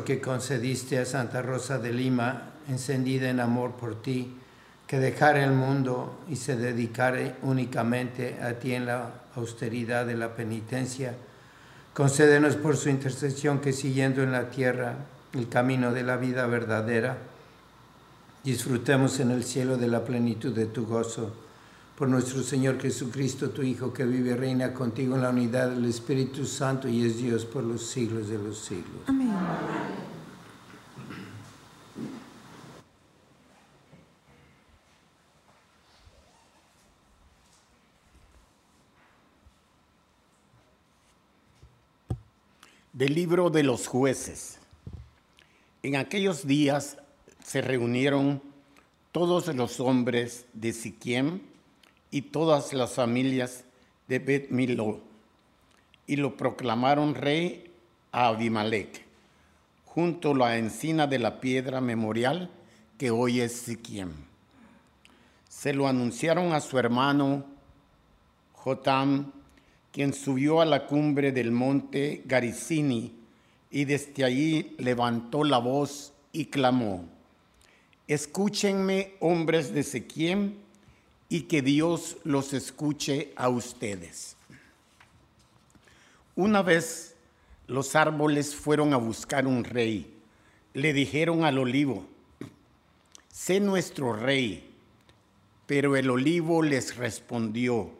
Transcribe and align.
Que 0.00 0.20
concediste 0.20 0.98
a 0.98 1.04
Santa 1.04 1.42
Rosa 1.42 1.78
de 1.78 1.92
Lima, 1.92 2.54
encendida 2.68 3.28
en 3.28 3.38
amor 3.38 3.72
por 3.72 4.00
ti, 4.00 4.34
que 4.86 4.98
dejara 4.98 5.44
el 5.44 5.52
mundo 5.52 6.20
y 6.28 6.36
se 6.36 6.56
dedicara 6.56 7.36
únicamente 7.42 8.40
a 8.42 8.54
ti 8.54 8.74
en 8.74 8.86
la 8.86 9.12
austeridad 9.36 10.06
de 10.06 10.16
la 10.16 10.34
penitencia, 10.34 11.14
concédenos 11.92 12.56
por 12.56 12.76
su 12.76 12.88
intercesión 12.88 13.60
que 13.60 13.72
siguiendo 13.72 14.22
en 14.22 14.32
la 14.32 14.50
tierra 14.50 14.96
el 15.34 15.48
camino 15.48 15.92
de 15.92 16.02
la 16.02 16.16
vida 16.16 16.46
verdadera, 16.46 17.18
disfrutemos 18.42 19.20
en 19.20 19.30
el 19.30 19.44
cielo 19.44 19.76
de 19.76 19.88
la 19.88 20.04
plenitud 20.04 20.54
de 20.54 20.66
tu 20.66 20.86
gozo 20.86 21.41
por 22.02 22.08
nuestro 22.08 22.42
Señor 22.42 22.80
Jesucristo, 22.80 23.50
tu 23.50 23.62
Hijo, 23.62 23.92
que 23.92 24.04
vive 24.04 24.30
y 24.30 24.34
reina 24.34 24.74
contigo 24.74 25.14
en 25.14 25.22
la 25.22 25.30
unidad 25.30 25.70
del 25.70 25.84
Espíritu 25.84 26.44
Santo 26.46 26.88
y 26.88 27.06
es 27.06 27.18
Dios 27.18 27.44
por 27.44 27.62
los 27.62 27.86
siglos 27.86 28.28
de 28.28 28.38
los 28.38 28.58
siglos. 28.58 29.04
Amén. 29.06 29.30
Del 42.92 43.14
libro 43.14 43.48
de 43.48 43.62
los 43.62 43.86
jueces. 43.86 44.58
En 45.84 45.94
aquellos 45.94 46.48
días 46.48 46.98
se 47.44 47.60
reunieron 47.60 48.42
todos 49.12 49.54
los 49.54 49.78
hombres 49.78 50.46
de 50.52 50.72
Siquiem, 50.72 51.51
y 52.12 52.22
todas 52.22 52.72
las 52.74 52.92
familias 52.92 53.64
de 54.06 54.20
Bet 54.20 54.50
Milo, 54.50 55.00
y 56.06 56.16
lo 56.16 56.36
proclamaron 56.36 57.14
rey 57.14 57.72
a 58.12 58.28
Abimelech, 58.28 59.04
junto 59.86 60.32
a 60.32 60.36
la 60.36 60.58
encina 60.58 61.06
de 61.08 61.18
la 61.18 61.40
piedra 61.40 61.80
memorial 61.80 62.50
que 62.98 63.10
hoy 63.10 63.40
es 63.40 63.52
Siquiem. 63.52 64.12
Se 65.48 65.72
lo 65.72 65.88
anunciaron 65.88 66.52
a 66.52 66.60
su 66.60 66.78
hermano 66.78 67.46
Jotam, 68.52 69.32
quien 69.90 70.12
subió 70.12 70.60
a 70.60 70.66
la 70.66 70.86
cumbre 70.86 71.32
del 71.32 71.50
monte 71.50 72.22
Garizini 72.26 73.14
y 73.70 73.86
desde 73.86 74.24
allí 74.24 74.76
levantó 74.78 75.44
la 75.44 75.58
voz 75.58 76.12
y 76.30 76.46
clamó, 76.46 77.08
Escúchenme, 78.06 79.14
hombres 79.20 79.72
de 79.72 79.82
Siquiem, 79.82 80.61
y 81.32 81.44
que 81.44 81.62
Dios 81.62 82.18
los 82.24 82.52
escuche 82.52 83.32
a 83.36 83.48
ustedes. 83.48 84.36
Una 86.36 86.60
vez 86.60 87.14
los 87.66 87.96
árboles 87.96 88.54
fueron 88.54 88.92
a 88.92 88.98
buscar 88.98 89.46
un 89.46 89.64
rey. 89.64 90.12
Le 90.74 90.92
dijeron 90.92 91.46
al 91.46 91.56
olivo, 91.56 92.04
sé 93.30 93.60
nuestro 93.60 94.12
rey. 94.12 94.74
Pero 95.66 95.96
el 95.96 96.10
olivo 96.10 96.62
les 96.62 96.96
respondió, 96.98 97.90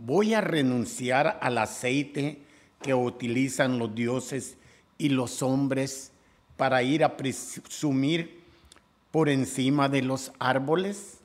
voy 0.00 0.34
a 0.34 0.40
renunciar 0.40 1.38
al 1.40 1.58
aceite 1.58 2.40
que 2.82 2.94
utilizan 2.94 3.78
los 3.78 3.94
dioses 3.94 4.56
y 4.98 5.10
los 5.10 5.40
hombres 5.40 6.10
para 6.56 6.82
ir 6.82 7.04
a 7.04 7.16
presumir 7.16 8.40
por 9.12 9.28
encima 9.28 9.88
de 9.88 10.02
los 10.02 10.32
árboles. 10.40 11.15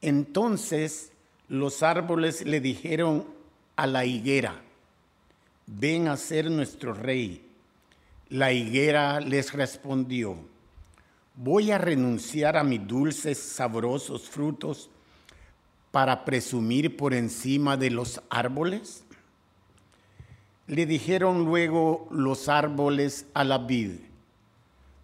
Entonces 0.00 1.12
los 1.48 1.82
árboles 1.82 2.44
le 2.44 2.60
dijeron 2.60 3.26
a 3.76 3.86
la 3.86 4.04
higuera, 4.04 4.62
ven 5.66 6.08
a 6.08 6.16
ser 6.16 6.50
nuestro 6.50 6.94
rey. 6.94 7.46
La 8.28 8.52
higuera 8.52 9.20
les 9.20 9.52
respondió, 9.52 10.36
voy 11.34 11.70
a 11.72 11.78
renunciar 11.78 12.56
a 12.56 12.64
mis 12.64 12.86
dulces, 12.86 13.38
sabrosos 13.38 14.28
frutos 14.28 14.90
para 15.90 16.24
presumir 16.24 16.96
por 16.96 17.14
encima 17.14 17.76
de 17.76 17.90
los 17.90 18.22
árboles? 18.30 19.04
Le 20.66 20.86
dijeron 20.86 21.44
luego 21.44 22.06
los 22.10 22.48
árboles 22.48 23.26
a 23.34 23.42
la 23.42 23.58
vid, 23.58 23.92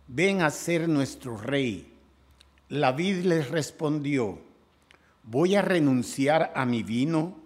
ven 0.07 0.43
a 0.43 0.51
ser 0.51 0.89
nuestro 0.89 1.37
rey. 1.37 1.93
La 2.69 2.93
vid 2.93 3.25
les 3.25 3.51
respondió, 3.51 4.39
voy 5.27 5.57
a 5.57 5.63
renunciar 5.63 6.53
a 6.55 6.65
mi 6.65 6.83
vino 6.83 7.37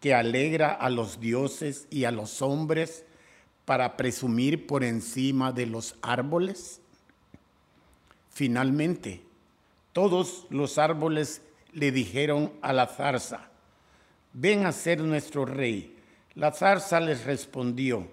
que 0.00 0.14
alegra 0.14 0.72
a 0.72 0.88
los 0.90 1.20
dioses 1.20 1.86
y 1.90 2.04
a 2.04 2.10
los 2.10 2.42
hombres 2.42 3.04
para 3.64 3.96
presumir 3.96 4.66
por 4.66 4.84
encima 4.84 5.52
de 5.52 5.66
los 5.66 5.96
árboles? 6.02 6.80
Finalmente, 8.30 9.22
todos 9.92 10.46
los 10.50 10.78
árboles 10.78 11.42
le 11.72 11.90
dijeron 11.90 12.52
a 12.62 12.72
la 12.72 12.86
zarza, 12.86 13.50
ven 14.32 14.66
a 14.66 14.72
ser 14.72 15.00
nuestro 15.00 15.44
rey. 15.44 15.96
La 16.34 16.52
zarza 16.52 17.00
les 17.00 17.24
respondió, 17.24 18.06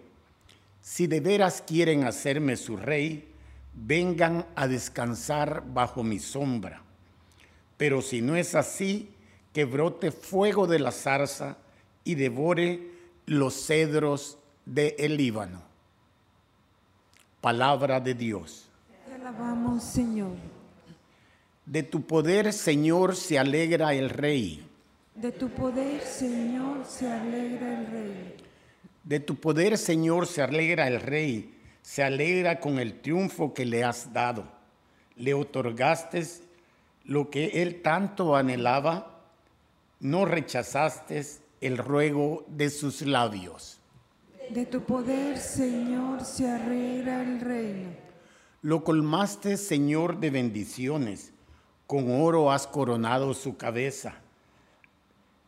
si 0.82 1.08
de 1.08 1.20
veras 1.20 1.64
quieren 1.66 2.06
hacerme 2.06 2.56
su 2.56 2.78
rey, 2.78 3.28
vengan 3.74 4.46
a 4.56 4.68
descansar 4.68 5.64
bajo 5.68 6.04
mi 6.04 6.20
sombra. 6.20 6.82
Pero 7.78 8.02
si 8.02 8.22
no 8.22 8.36
es 8.36 8.56
así, 8.56 9.10
que 9.58 9.66
brote 9.66 10.12
fuego 10.12 10.68
de 10.68 10.78
la 10.78 10.92
zarza 10.92 11.58
y 12.04 12.14
devore 12.14 12.92
los 13.26 13.56
cedros 13.56 14.38
del 14.68 14.94
el 15.00 15.18
Líbano. 15.18 15.64
Palabra 17.42 18.00
de 18.00 18.14
Dios. 18.14 18.68
Te 19.08 19.16
alabamos, 19.16 19.84
Señor. 19.84 20.36
De 21.66 21.82
tu 21.82 22.04
poder, 22.04 22.54
Señor, 22.54 23.16
se 23.16 23.40
alegra 23.40 23.96
el 23.96 24.12
Rey. 24.12 24.64
De 25.16 25.32
tu 25.32 25.50
poder, 25.50 26.02
Señor, 26.02 26.86
se 26.86 27.12
alegra 27.12 27.80
el 27.80 27.88
Rey. 27.88 28.36
De 29.04 29.20
tu 29.20 29.38
poder, 29.38 29.80
Señor, 29.80 30.28
se 30.28 30.44
alegra 30.44 30.88
el 30.88 31.02
Rey. 31.02 31.52
Se 31.82 32.04
alegra 32.04 32.60
con 32.60 32.78
el 32.78 33.02
triunfo 33.02 33.56
que 33.56 33.66
le 33.66 33.84
has 33.84 34.14
dado. 34.14 34.44
Le 35.16 35.34
otorgaste 35.34 36.24
lo 37.06 37.32
que 37.32 37.64
él 37.64 37.82
tanto 37.82 38.36
anhelaba. 38.36 39.17
No 40.00 40.26
rechazaste 40.26 41.26
el 41.62 41.78
ruego 41.78 42.46
de 42.48 42.70
sus 42.70 43.02
labios. 43.02 43.80
De 44.50 44.66
tu 44.66 44.84
poder, 44.84 45.38
Señor, 45.38 46.24
se 46.24 46.50
alegra 46.50 47.24
el 47.24 47.42
reino. 47.42 47.90
Lo 48.62 48.84
colmaste, 48.84 49.58
Señor, 49.58 50.20
de 50.20 50.30
bendiciones. 50.30 51.34
Con 51.86 52.22
oro 52.22 52.52
has 52.52 52.68
coronado 52.68 53.34
su 53.34 53.58
cabeza. 53.58 54.16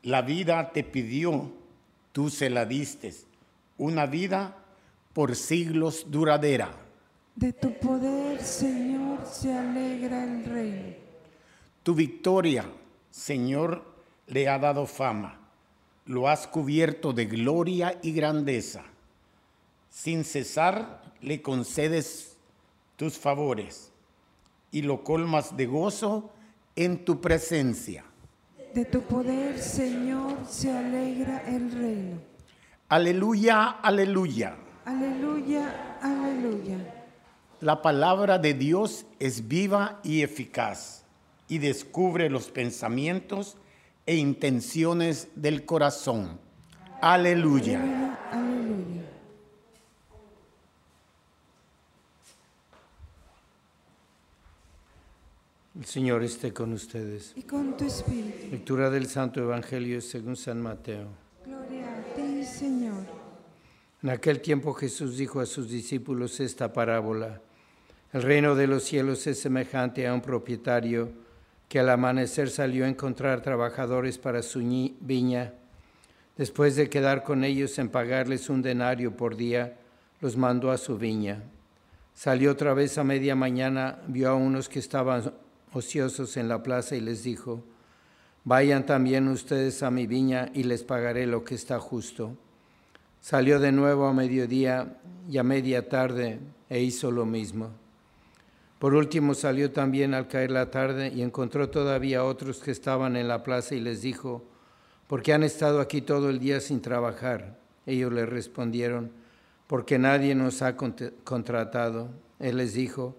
La 0.03 0.21
vida 0.21 0.71
te 0.71 0.83
pidió, 0.83 1.51
tú 2.11 2.29
se 2.29 2.49
la 2.49 2.65
diste. 2.65 3.13
Una 3.77 4.05
vida 4.05 4.55
por 5.13 5.35
siglos 5.35 6.05
duradera. 6.09 6.71
De 7.35 7.53
tu 7.53 7.77
poder, 7.79 8.41
Señor, 8.41 9.25
se 9.25 9.53
alegra 9.53 10.23
el 10.23 10.43
reino. 10.45 10.95
Tu 11.83 11.93
victoria, 11.93 12.65
Señor, 13.09 13.88
le 14.29 14.47
ha 14.47 14.57
dado 14.57 14.85
fama. 14.85 15.39
Lo 16.05 16.27
has 16.27 16.47
cubierto 16.47 17.13
de 17.13 17.25
gloria 17.25 17.99
y 18.01 18.13
grandeza. 18.13 18.83
Sin 19.89 20.23
cesar 20.23 21.01
le 21.21 21.41
concedes 21.41 22.37
tus 22.95 23.17
favores 23.17 23.91
y 24.71 24.83
lo 24.83 25.03
colmas 25.03 25.57
de 25.57 25.65
gozo 25.65 26.31
en 26.75 27.03
tu 27.03 27.19
presencia. 27.19 28.05
De 28.73 28.85
tu 28.85 29.01
poder, 29.01 29.57
Señor, 29.59 30.37
se 30.47 30.71
alegra 30.71 31.43
el 31.47 31.71
reino. 31.71 32.17
Aleluya, 32.87 33.79
aleluya. 33.81 34.55
Aleluya, 34.85 35.97
aleluya. 36.01 36.77
La 37.61 37.81
palabra 37.81 38.39
de 38.39 38.53
Dios 38.53 39.05
es 39.19 39.47
viva 39.47 39.99
y 40.03 40.21
eficaz 40.21 41.03
y 41.47 41.57
descubre 41.57 42.29
los 42.29 42.49
pensamientos 42.49 43.57
e 44.09 44.15
intenciones 44.15 45.27
del 45.35 45.65
corazón. 45.65 46.39
Aleluya. 46.99 47.79
Aleluya, 47.79 48.19
aleluya. 48.31 49.03
El 55.77 55.85
Señor 55.85 56.23
esté 56.23 56.51
con 56.51 56.73
ustedes. 56.73 57.33
Y 57.35 57.43
con 57.43 57.77
tu 57.77 57.85
espíritu. 57.85 58.47
Lectura 58.49 58.89
del 58.89 59.05
Santo 59.05 59.41
Evangelio 59.41 60.01
según 60.01 60.35
San 60.35 60.59
Mateo. 60.59 61.09
Gloria 61.45 61.95
a 61.95 62.15
ti, 62.15 62.43
Señor. 62.43 63.03
En 64.01 64.09
aquel 64.09 64.41
tiempo 64.41 64.73
Jesús 64.73 65.17
dijo 65.17 65.39
a 65.39 65.45
sus 65.45 65.69
discípulos 65.69 66.39
esta 66.39 66.73
parábola. 66.73 67.43
El 68.11 68.23
reino 68.23 68.55
de 68.55 68.65
los 68.65 68.85
cielos 68.85 69.27
es 69.27 69.39
semejante 69.39 70.07
a 70.07 70.15
un 70.15 70.21
propietario 70.21 71.28
que 71.69 71.79
al 71.79 71.89
amanecer 71.89 72.49
salió 72.49 72.83
a 72.83 72.89
encontrar 72.89 73.41
trabajadores 73.41 74.17
para 74.17 74.41
su 74.41 74.59
viña. 74.99 75.53
Después 76.35 76.75
de 76.75 76.89
quedar 76.89 77.23
con 77.23 77.43
ellos 77.43 77.77
en 77.77 77.89
pagarles 77.89 78.49
un 78.49 78.63
denario 78.63 79.15
por 79.15 79.35
día, 79.35 79.77
los 80.19 80.35
mandó 80.35 80.71
a 80.71 80.77
su 80.77 80.97
viña. 80.97 81.43
Salió 82.15 82.51
otra 82.51 82.73
vez 82.73 82.97
a 82.97 83.03
media 83.03 83.35
mañana, 83.35 83.99
vio 84.07 84.29
a 84.29 84.35
unos 84.35 84.67
que 84.67 84.79
estaban 84.79 85.31
ociosos 85.71 86.35
en 86.37 86.49
la 86.49 86.63
plaza 86.63 86.95
y 86.95 87.01
les 87.01 87.23
dijo, 87.23 87.63
Vayan 88.43 88.85
también 88.85 89.27
ustedes 89.27 89.83
a 89.83 89.91
mi 89.91 90.07
viña 90.07 90.49
y 90.53 90.63
les 90.63 90.83
pagaré 90.83 91.27
lo 91.27 91.43
que 91.43 91.53
está 91.53 91.79
justo. 91.79 92.35
Salió 93.21 93.59
de 93.59 93.71
nuevo 93.71 94.07
a 94.07 94.13
mediodía 94.13 94.97
y 95.29 95.37
a 95.37 95.43
media 95.43 95.87
tarde 95.87 96.39
e 96.67 96.81
hizo 96.81 97.11
lo 97.11 97.25
mismo. 97.25 97.69
Por 98.79 98.93
último 98.93 99.33
salió 99.33 99.71
también 99.71 100.13
al 100.13 100.27
caer 100.29 100.51
la 100.51 100.71
tarde 100.71 101.09
y 101.13 101.21
encontró 101.21 101.69
todavía 101.69 102.23
otros 102.23 102.59
que 102.61 102.71
estaban 102.71 103.17
en 103.17 103.27
la 103.27 103.43
plaza 103.43 103.75
y 103.75 103.81
les 103.81 104.01
dijo, 104.01 104.45
¿por 105.07 105.21
qué 105.21 105.33
han 105.33 105.43
estado 105.43 105.81
aquí 105.81 106.01
todo 106.01 106.29
el 106.29 106.39
día 106.39 106.61
sin 106.61 106.81
trabajar? 106.81 107.59
Ellos 107.85 108.13
le 108.13 108.25
respondieron, 108.25 109.11
porque 109.67 109.99
nadie 109.99 110.33
nos 110.33 110.61
ha 110.61 110.77
cont- 110.77 111.11
contratado. 111.25 112.09
Él 112.39 112.55
les 112.57 112.73
dijo, 112.73 113.17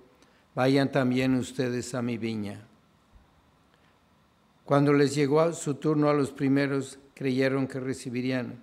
vayan 0.55 0.91
también 0.91 1.35
ustedes 1.35 1.95
a 1.95 2.01
mi 2.01 2.17
viña. 2.17 2.67
Cuando 4.65 4.95
les 4.95 5.15
llegó 5.15 5.53
su 5.53 5.75
turno 5.75 6.09
a 6.09 6.15
los 6.15 6.31
primeros, 6.31 6.99
creyeron 7.13 7.67
que 7.67 7.81
recibirían. 7.81 8.61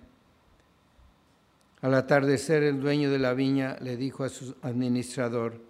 Al 1.80 1.94
atardecer, 1.94 2.64
el 2.64 2.80
dueño 2.80 3.08
de 3.10 3.20
la 3.20 3.34
viña 3.34 3.76
le 3.80 3.96
dijo 3.96 4.24
a 4.24 4.30
su 4.30 4.56
administrador, 4.62 5.67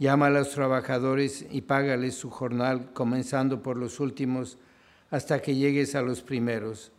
llama 0.00 0.28
a 0.28 0.30
los 0.30 0.50
trabajadores 0.50 1.44
y 1.50 1.60
págales 1.60 2.14
su 2.14 2.30
jornal, 2.30 2.90
comenzando 2.94 3.62
por 3.62 3.76
los 3.76 4.00
últimos, 4.00 4.56
hasta 5.10 5.42
que 5.42 5.54
llegues 5.54 5.94
a 5.94 6.00
los 6.00 6.22
primeros. 6.22 6.90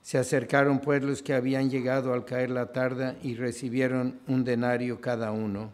Se 0.00 0.16
acercaron 0.16 0.78
pues 0.78 1.02
los 1.02 1.22
que 1.22 1.34
habían 1.34 1.68
llegado 1.68 2.14
al 2.14 2.24
caer 2.24 2.50
la 2.50 2.72
tarde 2.72 3.16
y 3.24 3.34
recibieron 3.34 4.20
un 4.28 4.44
denario 4.44 5.00
cada 5.00 5.32
uno. 5.32 5.72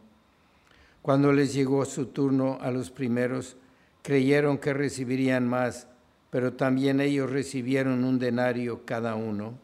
Cuando 1.02 1.30
les 1.34 1.52
llegó 1.52 1.84
su 1.84 2.06
turno 2.06 2.56
a 2.62 2.70
los 2.70 2.90
primeros, 2.90 3.56
creyeron 4.02 4.56
que 4.56 4.72
recibirían 4.72 5.46
más, 5.46 5.88
pero 6.30 6.54
también 6.54 7.02
ellos 7.02 7.30
recibieron 7.30 8.02
un 8.02 8.18
denario 8.18 8.86
cada 8.86 9.14
uno. 9.14 9.58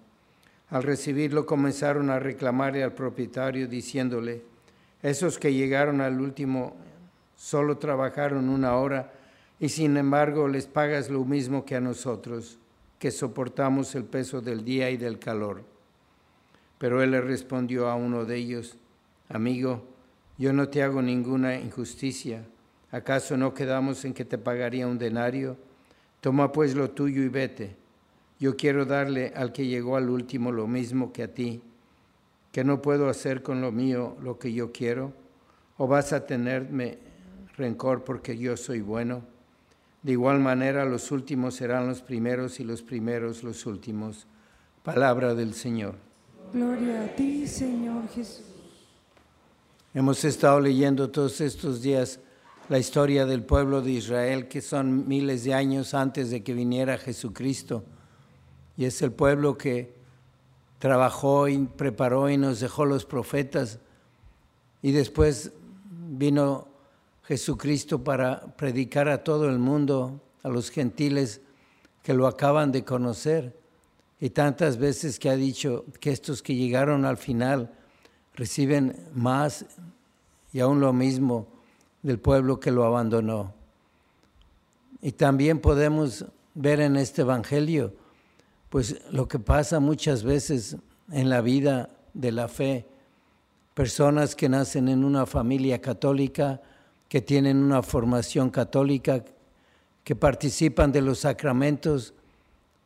Al 0.68 0.82
recibirlo 0.82 1.46
comenzaron 1.46 2.10
a 2.10 2.18
reclamarle 2.18 2.82
al 2.82 2.92
propietario 2.92 3.66
diciéndole, 3.66 4.42
esos 5.02 5.38
que 5.38 5.54
llegaron 5.54 6.02
al 6.02 6.20
último 6.20 6.76
solo 7.38 7.78
trabajaron 7.78 8.49
una 8.49 8.75
hora 8.75 9.12
y 9.61 9.68
sin 9.71 9.97
embargo 9.97 10.49
les 10.49 10.66
pagas 10.66 11.09
lo 11.09 11.25
mismo 11.25 11.64
que 11.64 11.76
a 11.76 11.80
nosotros, 11.80 12.59
que 12.99 13.12
soportamos 13.12 13.95
el 13.95 14.04
peso 14.04 14.40
del 14.40 14.64
día 14.64 14.90
y 14.90 14.97
del 14.97 15.18
calor. 15.18 15.62
Pero 16.78 17.02
él 17.02 17.12
le 17.12 17.21
respondió 17.21 17.88
a 17.88 17.95
uno 17.95 18.25
de 18.25 18.37
ellos, 18.37 18.76
amigo, 19.28 19.85
yo 20.37 20.52
no 20.52 20.68
te 20.68 20.83
hago 20.83 21.00
ninguna 21.00 21.54
injusticia. 21.59 22.45
¿Acaso 22.90 23.37
no 23.37 23.54
quedamos 23.54 24.04
en 24.04 24.14
que 24.14 24.25
te 24.25 24.38
pagaría 24.38 24.87
un 24.87 24.99
denario? 24.99 25.57
Toma 26.21 26.52
pues 26.52 26.75
lo 26.75 26.90
tuyo 26.90 27.23
y 27.23 27.28
vete. 27.28 27.76
Yo 28.40 28.57
quiero 28.57 28.85
darle 28.85 29.33
al 29.35 29.52
que 29.52 29.66
llegó 29.66 29.97
al 29.97 30.11
último 30.11 30.52
lo 30.52 30.66
mismo 30.66 31.12
que 31.12 31.25
a 31.25 31.35
ti. 31.35 31.61
¿Que 32.52 32.64
no 32.64 32.83
puedo 32.83 33.09
hacer 33.09 33.42
con 33.42 33.61
lo 33.61 33.73
mío 33.73 34.16
lo 34.23 34.38
que 34.38 34.52
yo 34.52 34.73
quiero? 34.73 35.12
¿O 35.76 35.87
vas 35.87 36.12
a 36.12 36.26
tenerme 36.26 36.99
rencor 37.58 38.04
porque 38.04 38.38
yo 38.38 38.56
soy 38.56 38.80
bueno? 38.80 39.22
De 40.02 40.12
igual 40.12 40.38
manera 40.38 40.84
los 40.84 41.10
últimos 41.10 41.56
serán 41.56 41.88
los 41.88 42.00
primeros 42.00 42.60
y 42.60 42.64
los 42.64 42.82
primeros 42.82 43.42
los 43.42 43.66
últimos. 43.66 44.26
Palabra 44.82 45.34
del 45.34 45.52
Señor. 45.52 45.96
Gloria 46.52 47.04
a 47.04 47.08
ti, 47.08 47.46
Señor 47.46 48.08
Jesús. 48.08 48.46
Hemos 49.92 50.24
estado 50.24 50.60
leyendo 50.60 51.10
todos 51.10 51.40
estos 51.40 51.82
días 51.82 52.20
la 52.68 52.78
historia 52.78 53.26
del 53.26 53.42
pueblo 53.42 53.82
de 53.82 53.90
Israel, 53.92 54.48
que 54.48 54.60
son 54.60 55.08
miles 55.08 55.44
de 55.44 55.54
años 55.54 55.94
antes 55.94 56.30
de 56.30 56.42
que 56.42 56.54
viniera 56.54 56.96
Jesucristo. 56.96 57.84
y 58.76 58.84
es 58.84 59.02
el 59.02 59.10
pueblo 59.10 59.58
que 59.58 59.98
trabajó 60.78 61.48
y 61.48 61.58
preparó 61.58 62.30
y 62.30 62.36
nos 62.36 62.60
dejó 62.60 62.84
los 62.84 63.04
profetas 63.04 63.80
y 64.82 64.92
después 64.92 65.52
vino 65.90 66.67
Jesucristo 67.28 68.02
para 68.02 68.40
predicar 68.56 69.06
a 69.11 69.23
todo 69.23 69.50
el 69.50 69.58
mundo, 69.58 70.18
a 70.42 70.49
los 70.49 70.70
gentiles 70.70 71.42
que 72.02 72.14
lo 72.14 72.26
acaban 72.26 72.73
de 72.73 72.85
conocer. 72.85 73.54
Y 74.18 74.30
tantas 74.30 74.78
veces 74.78 75.18
que 75.18 75.28
ha 75.28 75.37
dicho 75.37 75.85
que 76.00 76.11
estos 76.11 76.42
que 76.42 76.54
llegaron 76.54 77.04
al 77.04 77.18
final 77.18 77.70
reciben 78.35 78.97
más 79.12 79.66
y 80.54 80.61
aún 80.61 80.80
lo 80.80 80.94
mismo 80.94 81.47
del 82.02 82.18
pueblo 82.18 82.58
que 82.58 82.70
lo 82.70 82.85
abandonó. 82.85 83.52
Y 85.02 85.12
también 85.12 85.61
podemos 85.61 86.25
ver 86.54 86.80
en 86.80 86.97
este 86.97 87.20
Evangelio, 87.20 87.92
pues 88.70 89.02
lo 89.12 89.28
que 89.28 89.38
pasa 89.38 89.80
muchas 89.80 90.23
veces 90.23 90.78
en 91.12 91.28
la 91.28 91.42
vida 91.42 91.90
de 92.14 92.32
la 92.32 92.49
fe, 92.49 92.87
personas 93.75 94.35
que 94.35 94.49
nacen 94.49 94.88
en 94.88 95.04
una 95.04 95.26
familia 95.26 95.82
católica, 95.82 96.62
que 97.08 97.20
tienen 97.20 97.58
una 97.58 97.82
formación 97.82 98.50
católica, 98.50 99.24
que 100.04 100.16
participan 100.16 100.92
de 100.92 101.02
los 101.02 101.20
sacramentos 101.20 102.14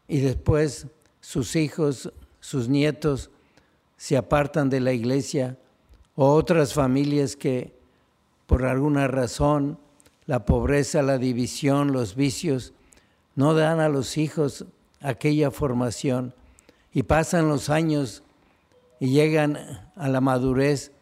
y 0.09 0.21
después 0.21 0.87
sus 1.21 1.57
hijos, 1.57 2.12
sus 2.41 2.69
nietos 2.69 3.31
se 3.97 4.17
apartan 4.17 4.69
de 4.71 4.81
la 4.81 4.93
iglesia, 4.93 5.57
o 6.14 6.35
otras 6.35 6.75
familias 6.75 7.37
que 7.37 7.73
por 8.47 8.64
alguna 8.64 9.09
razón, 9.09 9.79
la 10.26 10.45
pobreza, 10.45 11.02
la 11.02 11.19
división, 11.19 11.93
los 11.93 12.14
vicios, 12.14 12.75
no 13.35 13.55
dan 13.55 13.81
a 13.81 13.88
los 13.88 14.19
hijos 14.19 14.67
aquella 15.00 15.50
formación 15.50 16.35
y 16.93 17.05
pasan 17.05 17.49
los 17.49 17.71
años 17.71 18.23
y 19.00 19.11
llegan 19.11 19.59
a 19.97 20.09
la 20.09 20.21
madurez 20.21 20.93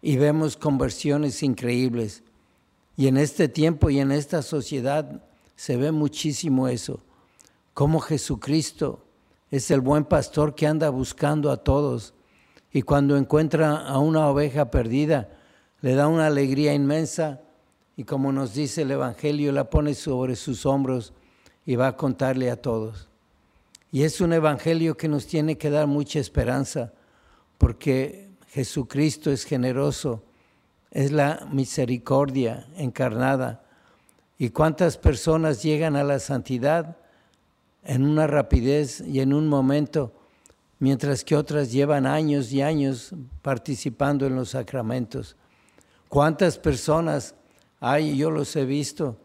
y 0.00 0.16
vemos 0.16 0.56
conversiones 0.56 1.42
increíbles. 1.42 2.22
Y 2.96 3.06
en 3.06 3.16
este 3.16 3.48
tiempo 3.48 3.90
y 3.90 4.00
en 4.00 4.12
esta 4.12 4.42
sociedad 4.42 5.22
se 5.56 5.76
ve 5.76 5.92
muchísimo 5.92 6.68
eso, 6.68 7.00
como 7.74 8.00
Jesucristo 8.00 9.04
es 9.50 9.70
el 9.70 9.80
buen 9.80 10.04
pastor 10.04 10.54
que 10.54 10.66
anda 10.66 10.90
buscando 10.90 11.50
a 11.50 11.58
todos 11.58 12.14
y 12.72 12.82
cuando 12.82 13.16
encuentra 13.16 13.76
a 13.86 13.98
una 13.98 14.28
oveja 14.28 14.70
perdida, 14.70 15.28
le 15.82 15.94
da 15.94 16.08
una 16.08 16.26
alegría 16.26 16.72
inmensa 16.72 17.42
y 17.96 18.04
como 18.04 18.32
nos 18.32 18.54
dice 18.54 18.82
el 18.82 18.90
Evangelio, 18.90 19.52
la 19.52 19.68
pone 19.68 19.94
sobre 19.94 20.36
sus 20.36 20.64
hombros 20.64 21.12
y 21.66 21.76
va 21.76 21.88
a 21.88 21.96
contarle 21.96 22.50
a 22.50 22.56
todos. 22.56 23.08
Y 23.90 24.04
es 24.04 24.22
un 24.22 24.32
Evangelio 24.32 24.96
que 24.96 25.08
nos 25.08 25.26
tiene 25.26 25.58
que 25.58 25.68
dar 25.68 25.86
mucha 25.86 26.18
esperanza, 26.18 26.94
porque 27.58 28.30
Jesucristo 28.48 29.30
es 29.30 29.44
generoso, 29.44 30.24
es 30.92 31.10
la 31.10 31.48
misericordia 31.50 32.66
encarnada. 32.76 33.64
¿Y 34.38 34.50
cuántas 34.50 34.98
personas 34.98 35.62
llegan 35.62 35.96
a 35.96 36.04
la 36.04 36.18
santidad 36.18 36.96
en 37.82 38.04
una 38.04 38.26
rapidez 38.26 39.00
y 39.00 39.20
en 39.20 39.32
un 39.32 39.48
momento, 39.48 40.12
mientras 40.78 41.24
que 41.24 41.34
otras 41.34 41.72
llevan 41.72 42.06
años 42.06 42.52
y 42.52 42.60
años 42.60 43.14
participando 43.40 44.26
en 44.26 44.36
los 44.36 44.50
sacramentos? 44.50 45.36
¿Cuántas 46.08 46.58
personas 46.58 47.34
hay, 47.80 48.16
yo 48.16 48.30
los 48.30 48.54
he 48.54 48.66
visto, 48.66 49.16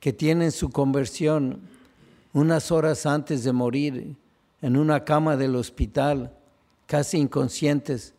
que 0.00 0.12
tienen 0.12 0.50
su 0.50 0.70
conversión 0.70 1.60
unas 2.32 2.70
horas 2.70 3.04
antes 3.06 3.44
de 3.44 3.52
morir 3.52 4.16
en 4.62 4.76
una 4.76 5.04
cama 5.04 5.36
del 5.36 5.56
hospital, 5.56 6.32
casi 6.86 7.18
inconscientes, 7.18 8.14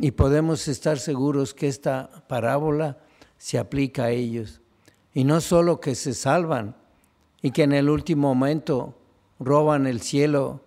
y 0.00 0.12
podemos 0.12 0.68
estar 0.68 0.98
seguros 0.98 1.54
que 1.54 1.68
esta 1.68 2.24
parábola 2.28 2.98
se 3.36 3.58
aplica 3.58 4.04
a 4.04 4.10
ellos. 4.10 4.60
Y 5.12 5.24
no 5.24 5.40
solo 5.40 5.80
que 5.80 5.94
se 5.94 6.14
salvan 6.14 6.76
y 7.42 7.50
que 7.50 7.64
en 7.64 7.72
el 7.72 7.88
último 7.88 8.34
momento 8.34 8.94
roban 9.38 9.86
el 9.86 10.00
cielo, 10.00 10.62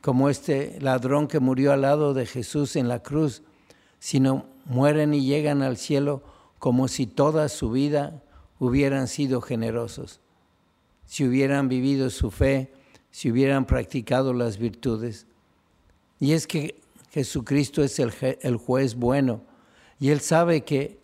como 0.00 0.30
este 0.30 0.78
ladrón 0.80 1.28
que 1.28 1.40
murió 1.40 1.72
al 1.72 1.82
lado 1.82 2.14
de 2.14 2.24
Jesús 2.24 2.76
en 2.76 2.88
la 2.88 3.02
cruz, 3.02 3.42
sino 3.98 4.46
mueren 4.64 5.12
y 5.12 5.24
llegan 5.24 5.62
al 5.62 5.76
cielo 5.76 6.22
como 6.58 6.88
si 6.88 7.06
toda 7.06 7.48
su 7.48 7.70
vida 7.70 8.22
hubieran 8.58 9.08
sido 9.08 9.40
generosos, 9.40 10.20
si 11.04 11.26
hubieran 11.26 11.68
vivido 11.68 12.08
su 12.08 12.30
fe, 12.30 12.72
si 13.10 13.30
hubieran 13.30 13.66
practicado 13.66 14.32
las 14.32 14.58
virtudes. 14.58 15.26
Y 16.18 16.32
es 16.32 16.46
que 16.46 16.79
Jesucristo 17.10 17.82
es 17.82 17.98
el, 17.98 18.12
el 18.40 18.56
juez 18.56 18.94
bueno 18.94 19.42
y 19.98 20.10
Él 20.10 20.20
sabe 20.20 20.62
que 20.62 20.98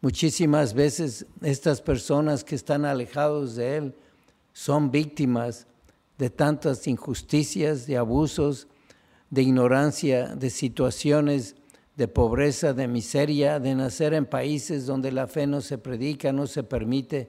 muchísimas 0.00 0.74
veces 0.74 1.26
estas 1.42 1.80
personas 1.80 2.44
que 2.44 2.54
están 2.54 2.84
alejados 2.84 3.56
de 3.56 3.76
Él 3.76 3.94
son 4.52 4.90
víctimas 4.90 5.66
de 6.18 6.30
tantas 6.30 6.86
injusticias, 6.86 7.86
de 7.86 7.96
abusos, 7.96 8.68
de 9.30 9.42
ignorancia, 9.42 10.34
de 10.34 10.50
situaciones 10.50 11.56
de 12.00 12.08
pobreza, 12.08 12.72
de 12.72 12.88
miseria, 12.88 13.60
de 13.60 13.74
nacer 13.74 14.14
en 14.14 14.24
países 14.24 14.86
donde 14.86 15.12
la 15.12 15.26
fe 15.26 15.46
no 15.46 15.60
se 15.60 15.76
predica, 15.76 16.32
no 16.32 16.46
se 16.46 16.62
permite, 16.62 17.28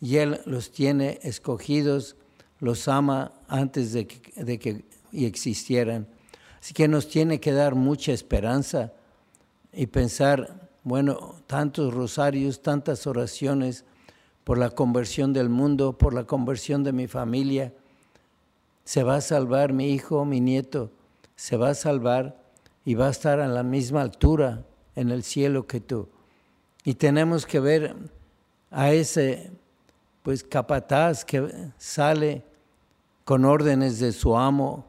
y 0.00 0.18
Él 0.18 0.40
los 0.44 0.70
tiene 0.70 1.18
escogidos, 1.22 2.14
los 2.60 2.86
ama 2.86 3.32
antes 3.48 3.92
de 3.92 4.06
que, 4.06 4.40
de 4.40 4.58
que 4.60 4.84
existieran. 5.12 6.06
Así 6.60 6.74
que 6.74 6.88
nos 6.88 7.08
tiene 7.08 7.40
que 7.40 7.52
dar 7.52 7.74
mucha 7.74 8.12
esperanza 8.12 8.92
y 9.72 9.86
pensar, 9.86 10.70
bueno, 10.82 11.36
tantos 11.46 11.94
rosarios, 11.94 12.62
tantas 12.62 13.06
oraciones 13.06 13.84
por 14.44 14.58
la 14.58 14.70
conversión 14.70 15.32
del 15.32 15.48
mundo, 15.48 15.96
por 15.96 16.14
la 16.14 16.24
conversión 16.24 16.82
de 16.82 16.92
mi 16.92 17.06
familia. 17.06 17.72
Se 18.84 19.02
va 19.02 19.16
a 19.16 19.20
salvar 19.20 19.72
mi 19.72 19.90
hijo, 19.90 20.24
mi 20.24 20.40
nieto, 20.40 20.90
se 21.36 21.56
va 21.56 21.70
a 21.70 21.74
salvar 21.74 22.36
y 22.84 22.94
va 22.94 23.08
a 23.08 23.10
estar 23.10 23.40
a 23.40 23.48
la 23.48 23.62
misma 23.62 24.00
altura 24.00 24.64
en 24.96 25.10
el 25.10 25.22
cielo 25.22 25.66
que 25.66 25.80
tú. 25.80 26.08
Y 26.84 26.94
tenemos 26.94 27.44
que 27.44 27.60
ver 27.60 27.94
a 28.70 28.92
ese 28.92 29.52
pues 30.22 30.42
capataz 30.42 31.24
que 31.24 31.70
sale 31.76 32.42
con 33.24 33.44
órdenes 33.44 34.00
de 34.00 34.12
su 34.12 34.36
amo 34.36 34.87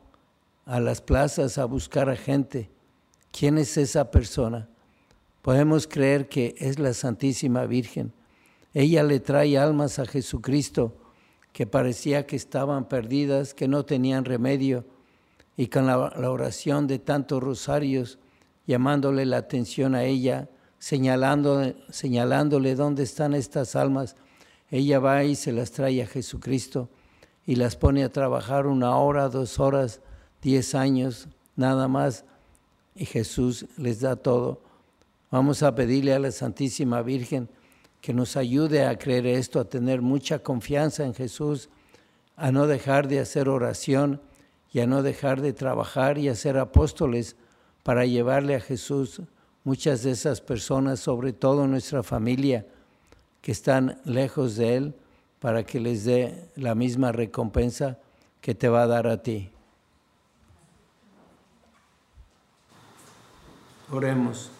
a 0.69 0.79
las 0.79 1.01
plazas 1.01 1.57
a 1.57 1.65
buscar 1.65 2.11
a 2.11 2.15
gente. 2.15 2.69
¿Quién 3.31 3.57
es 3.57 3.75
esa 3.75 4.11
persona? 4.11 4.69
Podemos 5.41 5.87
creer 5.87 6.29
que 6.29 6.53
es 6.59 6.77
la 6.77 6.93
Santísima 6.93 7.65
Virgen. 7.65 8.13
Ella 8.75 9.01
le 9.01 9.19
trae 9.19 9.57
almas 9.57 9.97
a 9.97 10.05
Jesucristo 10.05 10.95
que 11.53 11.65
parecía 11.65 12.27
que 12.27 12.35
estaban 12.35 12.87
perdidas, 12.87 13.55
que 13.55 13.67
no 13.67 13.83
tenían 13.83 14.25
remedio 14.25 14.85
y 15.57 15.69
con 15.69 15.87
la, 15.87 15.97
oración 15.97 16.85
de 16.85 16.99
tantos 16.99 17.41
rosarios, 17.41 18.19
llamándole 18.67 19.25
la 19.25 19.37
atención 19.37 19.95
a 19.95 20.03
ella, 20.03 20.49
señalando, 20.77 21.73
señalándole 21.89 22.75
dónde 22.75 23.01
están 23.01 23.33
estas 23.33 23.75
almas, 23.75 24.15
ella 24.69 24.99
va 24.99 25.23
y 25.23 25.33
se 25.33 25.51
las 25.51 25.71
trae 25.71 26.03
a 26.03 26.05
Jesucristo 26.05 26.89
y 27.47 27.55
las 27.55 27.75
pone 27.75 28.03
a 28.03 28.11
trabajar 28.11 28.67
una 28.67 28.95
hora, 28.97 29.29
dos 29.29 29.59
horas, 29.59 30.01
diez 30.41 30.75
años, 30.75 31.27
nada 31.55 31.87
más, 31.87 32.25
y 32.95 33.05
Jesús 33.05 33.65
les 33.77 34.01
da 34.01 34.15
todo. 34.15 34.61
Vamos 35.31 35.63
a 35.63 35.75
pedirle 35.75 36.13
a 36.13 36.19
la 36.19 36.31
Santísima 36.31 37.01
Virgen 37.01 37.49
que 38.01 38.13
nos 38.13 38.37
ayude 38.37 38.85
a 38.85 38.97
creer 38.97 39.27
esto, 39.27 39.59
a 39.59 39.65
tener 39.65 40.01
mucha 40.01 40.39
confianza 40.39 41.05
en 41.05 41.13
Jesús, 41.13 41.69
a 42.35 42.51
no 42.51 42.67
dejar 42.67 43.07
de 43.07 43.19
hacer 43.19 43.49
oración 43.49 44.21
y 44.71 44.79
a 44.79 44.87
no 44.87 45.03
dejar 45.03 45.41
de 45.41 45.53
trabajar 45.53 46.17
y 46.17 46.29
a 46.29 46.35
ser 46.35 46.57
apóstoles 46.57 47.35
para 47.83 48.05
llevarle 48.05 48.55
a 48.55 48.61
Jesús 48.61 49.21
muchas 49.63 50.03
de 50.03 50.11
esas 50.11 50.41
personas, 50.41 50.99
sobre 50.99 51.33
todo 51.33 51.67
nuestra 51.67 52.03
familia, 52.03 52.65
que 53.41 53.51
están 53.51 53.99
lejos 54.05 54.55
de 54.55 54.75
Él, 54.75 54.95
para 55.39 55.63
que 55.63 55.79
les 55.79 56.03
dé 56.03 56.49
la 56.55 56.75
misma 56.75 57.11
recompensa 57.11 57.97
que 58.41 58.55
te 58.55 58.67
va 58.67 58.83
a 58.83 58.87
dar 58.87 59.07
a 59.07 59.21
ti. 59.21 59.51
Oremos. 63.91 64.51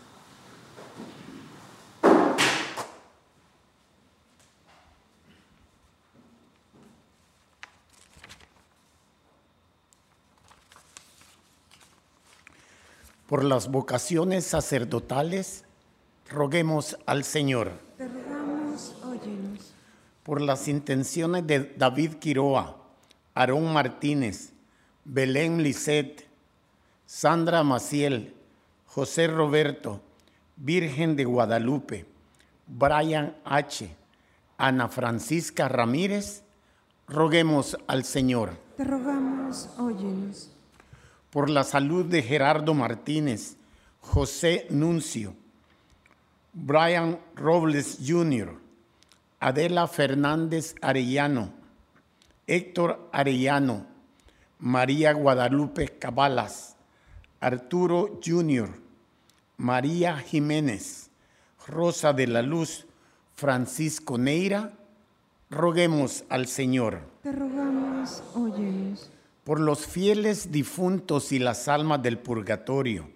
Por 13.27 13.43
las 13.43 13.69
vocaciones 13.69 14.45
sacerdotales, 14.45 15.63
roguemos 16.27 16.97
al 17.05 17.23
Señor. 17.23 17.73
Te 17.97 18.07
rogamos, 18.07 18.95
óyenos. 19.03 19.73
Por 20.23 20.41
las 20.41 20.67
intenciones 20.67 21.45
de 21.45 21.71
David 21.77 22.15
Quiroa, 22.15 22.77
Aarón 23.35 23.71
Martínez, 23.71 24.53
Belén 25.05 25.61
Lisset, 25.61 26.27
Sandra 27.05 27.61
Maciel, 27.61 28.33
José 28.93 29.27
Roberto, 29.27 30.01
Virgen 30.55 31.15
de 31.15 31.23
Guadalupe, 31.23 32.07
Brian 32.65 33.35
H., 33.45 33.95
Ana 34.57 34.87
Francisca 34.87 35.69
Ramírez, 35.69 36.43
roguemos 37.07 37.77
al 37.85 38.03
Señor. 38.03 38.57
Te 38.77 38.83
rogamos, 38.83 39.69
óyenos. 39.77 40.49
Por 41.29 41.51
la 41.51 41.63
salud 41.63 42.03
de 42.05 42.23
Gerardo 42.23 42.73
Martínez, 42.73 43.57
José 44.01 44.65
Nuncio, 44.71 45.35
Brian 46.53 47.19
Robles 47.35 47.99
Jr., 48.05 48.59
Adela 49.39 49.87
Fernández 49.87 50.73
Arellano, 50.81 51.53
Héctor 52.47 53.07
Arellano, 53.13 53.85
María 54.57 55.13
Guadalupe 55.13 55.99
Cabalas, 55.99 56.75
Arturo 57.41 58.19
Jr., 58.25 58.69
María 59.57 60.17
Jiménez, 60.17 61.09
Rosa 61.67 62.13
de 62.13 62.27
la 62.27 62.41
Luz, 62.41 62.85
Francisco 63.35 64.17
Neira, 64.17 64.73
roguemos 65.49 66.25
al 66.29 66.47
Señor. 66.47 66.99
Te 67.23 67.31
rogamos, 67.31 68.23
óyenos. 68.35 69.09
Por 69.43 69.59
los 69.59 69.85
fieles 69.85 70.51
difuntos 70.51 71.31
y 71.31 71.39
las 71.39 71.67
almas 71.67 72.03
del 72.03 72.17
purgatorio, 72.19 73.09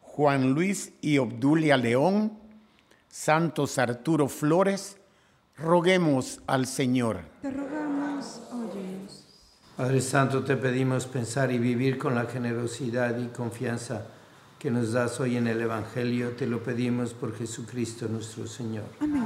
Juan 0.00 0.52
Luis 0.52 0.92
y 1.00 1.18
Obdulia 1.18 1.76
León, 1.76 2.32
Santos 3.08 3.78
Arturo 3.78 4.28
Flores, 4.28 4.96
roguemos 5.56 6.40
al 6.46 6.66
Señor. 6.66 7.20
Te 7.42 7.50
rogamos, 7.50 8.40
óyenos. 8.52 8.99
Padre 9.80 10.02
Santo, 10.02 10.44
te 10.44 10.58
pedimos 10.58 11.06
pensar 11.06 11.50
y 11.50 11.58
vivir 11.58 11.96
con 11.96 12.14
la 12.14 12.26
generosidad 12.26 13.18
y 13.18 13.28
confianza 13.28 14.08
que 14.58 14.70
nos 14.70 14.92
das 14.92 15.18
hoy 15.20 15.38
en 15.38 15.46
el 15.46 15.58
Evangelio. 15.58 16.32
Te 16.32 16.46
lo 16.46 16.62
pedimos 16.62 17.14
por 17.14 17.34
Jesucristo 17.34 18.06
nuestro 18.06 18.46
Señor. 18.46 18.84
Amén. 19.00 19.24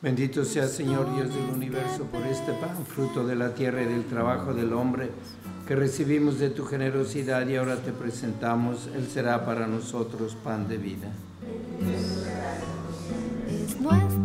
Bendito 0.00 0.44
sea 0.44 0.68
Señor 0.68 1.12
Dios 1.16 1.34
del 1.34 1.50
universo 1.52 2.04
por 2.04 2.24
este 2.24 2.52
pan, 2.52 2.86
fruto 2.86 3.26
de 3.26 3.34
la 3.34 3.52
tierra 3.52 3.82
y 3.82 3.86
del 3.86 4.04
trabajo 4.04 4.54
del 4.54 4.72
hombre, 4.72 5.10
que 5.66 5.74
recibimos 5.74 6.38
de 6.38 6.50
tu 6.50 6.66
generosidad 6.66 7.48
y 7.48 7.56
ahora 7.56 7.78
te 7.78 7.90
presentamos. 7.90 8.88
Él 8.94 9.08
será 9.08 9.44
para 9.44 9.66
nosotros 9.66 10.36
pan 10.36 10.68
de 10.68 10.76
vida. 10.76 11.08
Es 13.50 13.80
nuestro 13.80 14.15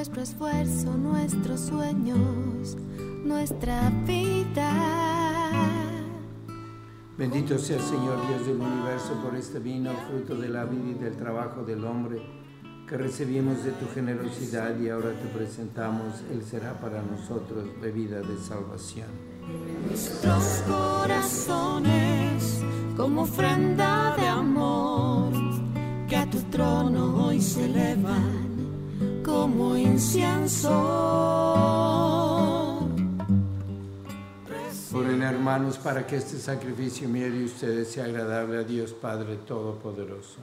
nuestro 0.00 0.22
esfuerzo, 0.22 0.96
nuestros 0.96 1.60
sueños, 1.60 2.74
nuestra 3.22 3.90
vida. 4.06 4.72
Bendito 7.18 7.58
sea 7.58 7.78
Señor 7.78 8.26
Dios 8.26 8.46
del 8.46 8.62
universo 8.62 9.12
por 9.22 9.36
este 9.36 9.58
vino, 9.58 9.90
fruto 10.08 10.36
de 10.36 10.48
la 10.48 10.64
vida 10.64 10.92
y 10.92 10.94
del 10.94 11.18
trabajo 11.18 11.64
del 11.64 11.84
hombre, 11.84 12.22
que 12.88 12.96
recibimos 12.96 13.62
de 13.62 13.72
tu 13.72 13.86
generosidad 13.94 14.80
y 14.80 14.88
ahora 14.88 15.10
te 15.10 15.26
presentamos. 15.36 16.22
Él 16.32 16.42
será 16.44 16.80
para 16.80 17.02
nosotros 17.02 17.68
bebida 17.82 18.22
de 18.22 18.38
salvación. 18.38 19.08
Nuestros 19.86 20.62
corazones 20.66 22.62
como 22.96 23.24
ofrenda 23.24 24.16
de 24.16 24.26
amor 24.26 25.34
que 26.08 26.16
a 26.16 26.30
tu 26.30 26.40
trono 26.44 27.26
hoy 27.26 27.42
se 27.42 27.66
elevan 27.66 28.49
como 29.30 29.76
incienso. 29.76 30.70
Oren 34.92 35.22
hermanos 35.22 35.78
para 35.78 36.04
que 36.04 36.16
este 36.16 36.38
sacrificio 36.38 37.08
mío 37.08 37.30
de 37.30 37.44
ustedes 37.44 37.92
sea 37.92 38.04
agradable 38.06 38.58
a 38.58 38.64
Dios 38.64 38.92
Padre 38.92 39.36
Todopoderoso. 39.36 40.38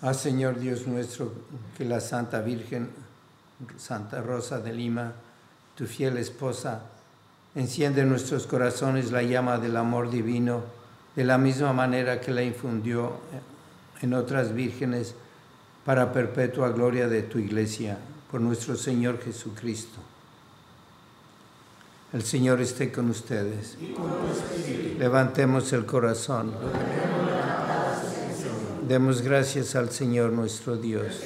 Ah 0.00 0.14
Señor 0.14 0.58
Dios 0.58 0.86
nuestro, 0.86 1.32
que 1.76 1.84
la 1.84 2.00
Santa 2.00 2.40
Virgen, 2.40 2.88
Santa 3.76 4.22
Rosa 4.22 4.60
de 4.60 4.72
Lima, 4.72 5.12
tu 5.74 5.86
fiel 5.86 6.16
esposa, 6.16 6.82
enciende 7.58 8.02
en 8.02 8.08
nuestros 8.08 8.46
corazones 8.46 9.10
la 9.10 9.24
llama 9.24 9.58
del 9.58 9.76
amor 9.76 10.10
divino, 10.10 10.62
de 11.16 11.24
la 11.24 11.38
misma 11.38 11.72
manera 11.72 12.20
que 12.20 12.30
la 12.30 12.44
infundió 12.44 13.14
en 14.00 14.14
otras 14.14 14.54
vírgenes 14.54 15.16
para 15.84 16.12
perpetua 16.12 16.68
gloria 16.68 17.08
de 17.08 17.22
tu 17.22 17.40
iglesia, 17.40 17.98
por 18.30 18.40
nuestro 18.40 18.76
Señor 18.76 19.20
Jesucristo. 19.20 19.98
El 22.12 22.22
Señor 22.22 22.60
esté 22.60 22.92
con 22.92 23.10
ustedes. 23.10 23.76
Levantemos 24.96 25.72
el 25.72 25.84
corazón. 25.84 26.52
Demos 28.86 29.20
gracias 29.20 29.74
al 29.74 29.90
Señor 29.90 30.30
nuestro 30.30 30.76
Dios. 30.76 31.24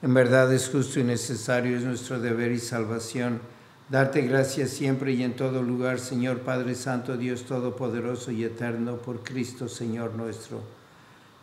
En 0.00 0.14
verdad 0.14 0.50
es 0.50 0.70
justo 0.70 0.98
y 0.98 1.04
necesario, 1.04 1.76
es 1.76 1.84
nuestro 1.84 2.18
deber 2.18 2.52
y 2.52 2.58
salvación. 2.58 3.57
Darte 3.90 4.20
gracias 4.20 4.68
siempre 4.68 5.12
y 5.12 5.22
en 5.22 5.34
todo 5.34 5.62
lugar, 5.62 5.98
Señor 5.98 6.40
Padre 6.40 6.74
Santo, 6.74 7.16
Dios 7.16 7.44
Todopoderoso 7.44 8.30
y 8.30 8.44
Eterno, 8.44 8.96
por 8.96 9.22
Cristo, 9.22 9.66
Señor 9.66 10.14
nuestro, 10.14 10.60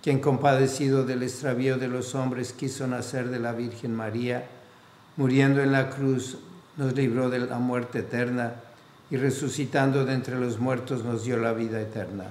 quien 0.03 0.19
compadecido 0.19 1.03
del 1.05 1.23
extravío 1.23 1.79
de 1.79 1.88
los 1.88 2.13
hombres 2.13 2.53
quiso 2.53 2.86
nacer 2.86 3.29
de 3.29 3.39
la 3.39 3.53
Virgen 3.53 3.95
María, 3.95 4.45
muriendo 5.17 5.63
en 5.63 5.71
la 5.71 5.89
cruz, 5.89 6.38
nos 6.77 6.93
libró 6.93 7.31
de 7.31 7.39
la 7.39 7.58
muerte 7.58 7.99
eterna 7.99 8.53
y 9.10 9.17
resucitando 9.17 10.05
de 10.05 10.13
entre 10.13 10.39
los 10.39 10.60
muertos 10.60 11.03
nos 11.03 11.23
dio 11.23 11.38
la 11.38 11.53
vida 11.53 11.81
eterna. 11.81 12.25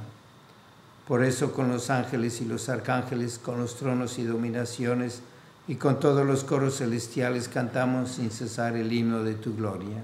Por 1.09 1.25
eso 1.25 1.53
con 1.53 1.69
los 1.69 1.91
ángeles 1.91 2.41
y 2.41 2.45
los 2.45 2.69
arcángeles, 2.69 3.41
con 3.41 3.59
los 3.59 3.77
tronos 3.77 4.17
y 4.21 4.23
dominaciones, 4.23 5.23
y 5.67 5.77
con 5.77 5.99
todos 5.99 6.27
los 6.27 6.45
coros 6.45 6.79
celestiales 6.79 7.49
cantamos 7.49 8.11
sin 8.11 8.31
cesar 8.31 8.77
el 8.77 8.93
himno 8.93 9.23
de 9.23 9.35
tu 9.35 9.57
gloria. 9.57 10.03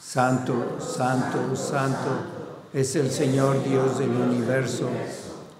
Santo, 0.00 0.78
santo, 0.78 1.56
santo 1.56 2.10
es 2.72 2.94
el 2.96 3.10
Señor 3.10 3.64
Dios 3.64 3.98
del 3.98 4.10
universo. 4.10 4.90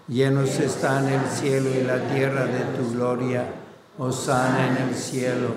Llenos 0.08 0.50
están 0.60 1.08
el 1.08 1.26
cielo 1.28 1.70
y 1.70 1.82
la 1.82 2.06
tierra 2.08 2.44
de 2.44 2.60
tu 2.76 2.92
gloria. 2.92 3.44
Osana 3.98 4.68
en 4.68 4.88
el 4.88 4.94
cielo. 4.94 5.48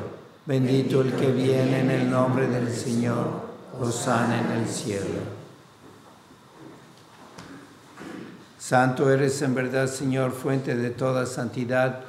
Bendito 0.45 1.01
el 1.01 1.13
que 1.13 1.31
viene 1.31 1.81
en 1.81 1.91
el 1.91 2.09
nombre 2.09 2.47
del 2.47 2.73
Señor. 2.73 3.49
Osana 3.79 4.39
en 4.39 4.61
el 4.61 4.67
cielo. 4.67 5.39
Santo 8.57 9.11
eres 9.11 9.41
en 9.41 9.55
verdad, 9.55 9.87
Señor, 9.87 10.31
fuente 10.31 10.75
de 10.75 10.89
toda 10.89 11.25
santidad. 11.25 12.08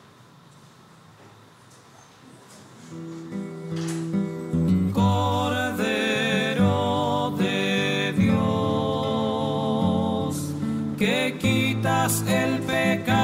El 12.09 12.59
pecado 12.61 13.20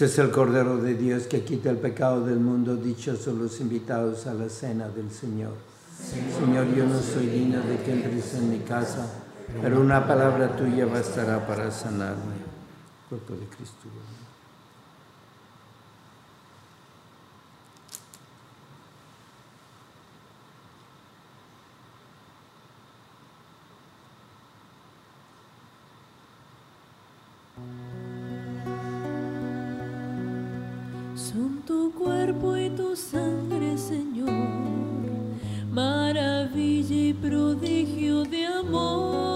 Este 0.00 0.12
es 0.12 0.18
el 0.18 0.30
Cordero 0.30 0.78
de 0.78 0.94
Dios 0.94 1.24
que 1.24 1.44
quita 1.44 1.68
el 1.68 1.76
pecado 1.76 2.24
del 2.24 2.40
mundo. 2.40 2.74
Dichosos 2.74 3.34
los 3.34 3.60
invitados 3.60 4.26
a 4.26 4.32
la 4.32 4.48
cena 4.48 4.88
del 4.88 5.10
Señor. 5.10 5.52
Señor, 6.38 6.74
yo 6.74 6.86
no 6.86 6.98
soy 7.02 7.26
digno 7.26 7.60
de 7.60 7.76
que 7.82 7.92
entres 7.92 8.32
en 8.32 8.48
mi 8.48 8.60
casa, 8.60 9.06
pero 9.60 9.78
una 9.78 10.06
palabra 10.06 10.56
tuya 10.56 10.86
bastará 10.86 11.46
para 11.46 11.70
sanarme. 11.70 12.32
Cuerpo 13.10 13.34
de 13.34 13.44
Cristo. 13.54 13.88
Son 31.32 31.62
tu 31.64 31.92
cuerpo 31.92 32.56
y 32.56 32.70
tu 32.70 32.96
sangre, 32.96 33.78
Señor, 33.78 34.32
maravilla 35.70 36.92
y 36.92 37.14
prodigio 37.14 38.24
de 38.24 38.46
amor, 38.46 39.29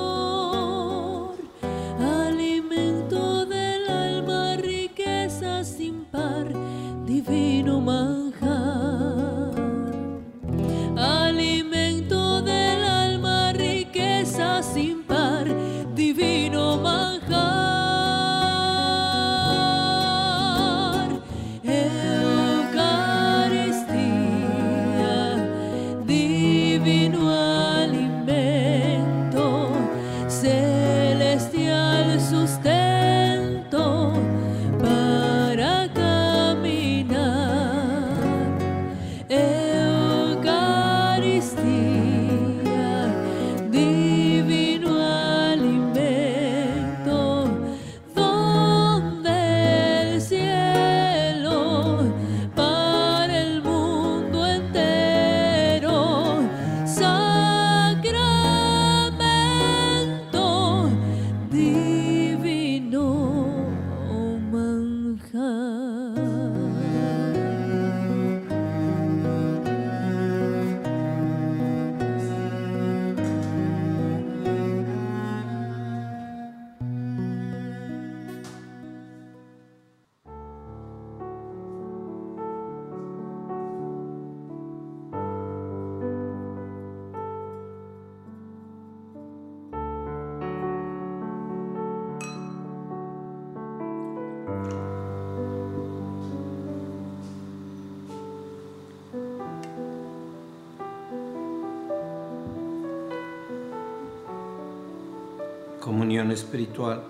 Comunión 105.81 106.31
espiritual. 106.31 107.05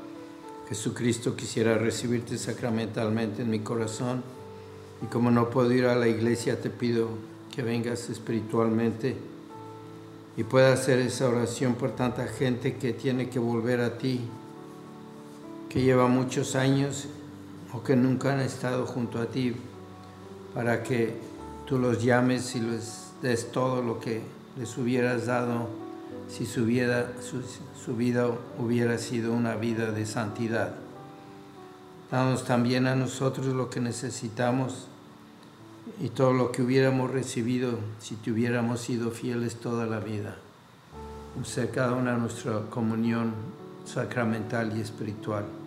Jesucristo 0.68 1.36
quisiera 1.36 1.78
recibirte 1.78 2.36
sacramentalmente 2.38 3.42
en 3.42 3.50
mi 3.50 3.60
corazón 3.60 4.22
y 5.02 5.06
como 5.06 5.30
no 5.30 5.50
puedo 5.50 5.70
ir 5.72 5.86
a 5.86 5.94
la 5.94 6.08
iglesia 6.08 6.60
te 6.60 6.70
pido 6.70 7.08
que 7.54 7.62
vengas 7.62 8.10
espiritualmente 8.10 9.16
y 10.36 10.44
pueda 10.44 10.72
hacer 10.72 10.98
esa 10.98 11.28
oración 11.28 11.74
por 11.74 11.92
tanta 11.92 12.26
gente 12.26 12.76
que 12.76 12.92
tiene 12.92 13.28
que 13.28 13.38
volver 13.38 13.80
a 13.80 13.98
ti, 13.98 14.20
que 15.68 15.82
lleva 15.82 16.08
muchos 16.08 16.56
años 16.56 17.06
o 17.74 17.82
que 17.82 17.96
nunca 17.96 18.32
han 18.32 18.40
estado 18.40 18.86
junto 18.86 19.20
a 19.20 19.26
ti, 19.26 19.54
para 20.54 20.82
que 20.82 21.18
tú 21.66 21.78
los 21.78 22.02
llames 22.02 22.54
y 22.54 22.60
les 22.60 23.12
des 23.20 23.50
todo 23.50 23.82
lo 23.82 23.98
que 23.98 24.22
les 24.56 24.78
hubieras 24.78 25.26
dado 25.26 25.68
si 26.28 26.46
su 26.46 26.64
vida, 26.64 27.10
hubiera 28.58 28.98
sido 28.98 29.32
una 29.32 29.56
vida 29.56 29.90
de 29.90 30.06
santidad. 30.06 30.74
Danos 32.10 32.44
también 32.44 32.86
a 32.86 32.94
nosotros 32.94 33.46
lo 33.46 33.70
que 33.70 33.80
necesitamos 33.80 34.86
y 36.00 36.10
todo 36.10 36.32
lo 36.32 36.52
que 36.52 36.62
hubiéramos 36.62 37.10
recibido 37.10 37.78
si 37.98 38.14
te 38.16 38.30
hubiéramos 38.30 38.80
sido 38.80 39.10
fieles 39.10 39.56
toda 39.56 39.86
la 39.86 39.98
vida. 39.98 40.36
O 41.40 41.44
sea, 41.44 41.70
cada 41.70 41.92
una 41.92 42.16
nuestra 42.16 42.60
comunión 42.70 43.32
sacramental 43.84 44.76
y 44.76 44.80
espiritual. 44.80 45.63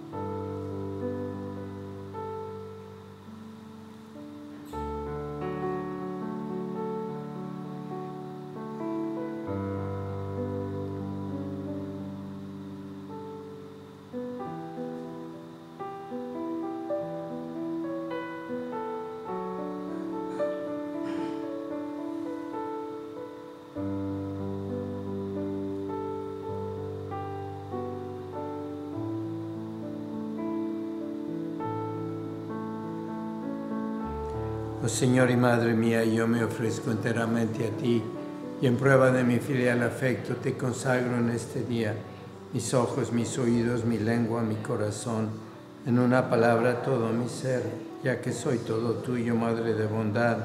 Señor 34.98 35.30
y 35.30 35.38
Madre 35.38 35.76
mía, 35.76 36.04
yo 36.06 36.28
me 36.28 36.44
ofrezco 36.44 36.90
enteramente 36.90 37.68
a 37.68 37.70
ti 37.70 38.02
y 38.60 38.66
en 38.66 38.78
prueba 38.78 39.12
de 39.12 39.24
mi 39.24 39.38
filial 39.38 39.84
afecto 39.84 40.38
te 40.38 40.58
consagro 40.58 41.18
en 41.18 41.30
este 41.30 41.64
día 41.64 41.94
mis 42.52 42.74
ojos, 42.74 43.12
mis 43.12 43.38
oídos, 43.38 43.86
mi 43.86 44.00
lengua, 44.00 44.42
mi 44.42 44.56
corazón, 44.56 45.30
en 45.86 46.00
una 46.00 46.32
palabra 46.32 46.82
todo 46.82 47.10
mi 47.10 47.30
ser, 47.30 47.62
ya 48.04 48.22
que 48.22 48.34
soy 48.34 48.58
todo 48.58 48.96
tuyo, 48.96 49.36
Madre 49.36 49.76
de 49.76 49.86
bondad. 49.86 50.38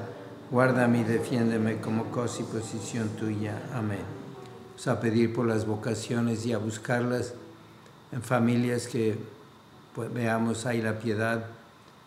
Guárdame 0.50 1.00
y 1.00 1.04
defiéndeme 1.04 1.80
como 1.80 2.10
cosa 2.10 2.42
y 2.42 2.44
posición 2.44 3.08
tuya. 3.18 3.54
Amén. 3.72 4.04
Vamos 4.66 4.86
a 4.86 5.00
pedir 5.00 5.32
por 5.32 5.46
las 5.46 5.64
vocaciones 5.64 6.44
y 6.44 6.52
a 6.52 6.58
buscarlas 6.58 7.32
en 8.12 8.20
familias 8.20 8.86
que 8.86 9.16
pues, 9.94 10.12
veamos 10.12 10.66
ahí 10.66 10.82
la 10.82 10.98
piedad 10.98 11.46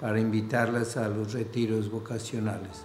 para 0.00 0.20
invitarlas 0.20 0.96
a 0.96 1.08
los 1.08 1.32
retiros 1.32 1.90
vocacionales. 1.90 2.84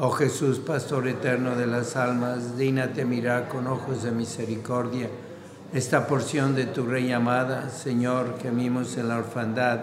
Oh 0.00 0.10
Jesús, 0.10 0.58
Pastor 0.58 1.08
eterno 1.08 1.56
de 1.56 1.66
las 1.66 1.96
almas, 1.96 2.56
dígnate 2.56 3.04
mirar 3.04 3.48
con 3.48 3.66
ojos 3.66 4.02
de 4.02 4.12
misericordia 4.12 5.08
esta 5.70 6.06
porción 6.06 6.54
de 6.54 6.64
tu 6.64 6.86
Rey 6.86 7.12
amada, 7.12 7.68
Señor, 7.68 8.36
que 8.40 8.50
vimos 8.50 8.96
en 8.96 9.08
la 9.08 9.18
orfandad. 9.18 9.80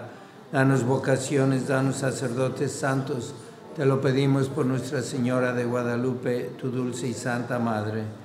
Danos 0.52 0.84
vocaciones, 0.84 1.68
danos 1.68 1.98
sacerdotes 1.98 2.72
santos. 2.72 3.36
Te 3.76 3.86
lo 3.86 4.02
pedimos 4.02 4.48
por 4.48 4.66
Nuestra 4.66 5.04
Señora 5.04 5.54
de 5.54 5.64
Guadalupe, 5.64 6.54
tu 6.60 6.72
dulce 6.72 7.10
y 7.10 7.14
santa 7.14 7.60
Madre. 7.60 8.25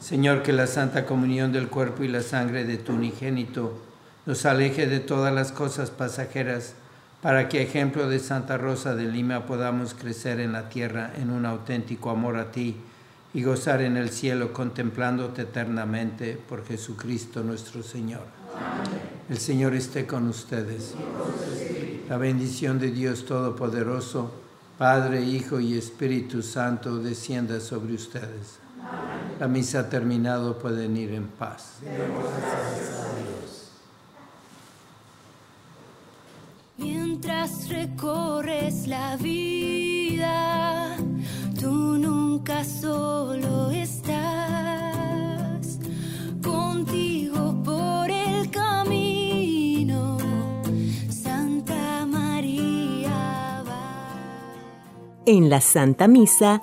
Señor, 0.00 0.42
que 0.42 0.54
la 0.54 0.66
santa 0.66 1.04
comunión 1.04 1.52
del 1.52 1.68
cuerpo 1.68 2.02
y 2.02 2.08
la 2.08 2.22
sangre 2.22 2.64
de 2.64 2.78
tu 2.78 2.94
unigénito 2.94 3.74
nos 4.24 4.46
aleje 4.46 4.86
de 4.86 4.98
todas 4.98 5.32
las 5.32 5.52
cosas 5.52 5.90
pasajeras, 5.90 6.74
para 7.20 7.50
que, 7.50 7.62
ejemplo 7.62 8.08
de 8.08 8.18
Santa 8.18 8.56
Rosa 8.56 8.94
de 8.94 9.04
Lima, 9.04 9.44
podamos 9.44 9.92
crecer 9.92 10.40
en 10.40 10.52
la 10.52 10.70
tierra 10.70 11.12
en 11.20 11.30
un 11.30 11.44
auténtico 11.44 12.08
amor 12.08 12.38
a 12.38 12.50
ti 12.50 12.76
y 13.34 13.42
gozar 13.42 13.82
en 13.82 13.98
el 13.98 14.08
cielo 14.08 14.54
contemplándote 14.54 15.42
eternamente 15.42 16.38
por 16.48 16.64
Jesucristo 16.64 17.42
nuestro 17.42 17.82
Señor. 17.82 18.24
El 19.28 19.36
Señor 19.36 19.74
esté 19.74 20.06
con 20.06 20.28
ustedes. 20.28 20.94
La 22.08 22.16
bendición 22.16 22.78
de 22.78 22.90
Dios 22.90 23.26
Todopoderoso, 23.26 24.32
Padre, 24.78 25.20
Hijo 25.20 25.60
y 25.60 25.76
Espíritu 25.76 26.42
Santo, 26.42 26.96
descienda 26.96 27.60
sobre 27.60 27.92
ustedes. 27.92 28.60
La 29.40 29.48
misa 29.48 29.80
ha 29.80 29.88
terminado, 29.88 30.58
pueden 30.58 30.98
ir 30.98 31.14
en 31.14 31.26
paz. 31.26 31.78
Mientras 36.76 37.70
recorres 37.70 38.86
la 38.86 39.16
vida, 39.16 40.94
tú 41.58 41.96
nunca 41.96 42.62
solo 42.64 43.70
estás. 43.70 44.18
Contigo 46.44 47.62
por 47.64 48.10
el 48.10 48.50
camino, 48.50 50.18
Santa 51.08 52.04
María 52.04 53.64
va. 53.66 55.22
En 55.24 55.48
la 55.48 55.62
Santa 55.62 56.08
Misa 56.08 56.62